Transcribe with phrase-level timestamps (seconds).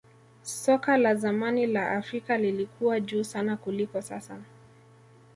[0.43, 4.41] soka la zamani la afrika lilikuwa juu sana kuliko sasa